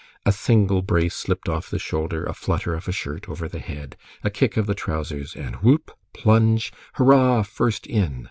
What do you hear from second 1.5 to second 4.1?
the shoulder, a flutter of a shirt over the head,